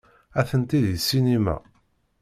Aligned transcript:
Atenti 0.39 0.79
deg 0.85 0.97
ssinima. 1.01 1.55